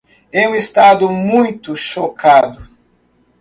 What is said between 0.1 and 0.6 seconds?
Em um